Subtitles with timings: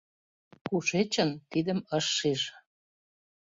[0.67, 2.41] Кушечын— тидым ыш шиж.